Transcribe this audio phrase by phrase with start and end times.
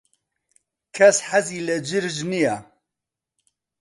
[0.95, 2.55] کەس حەزی لە جرج نییە.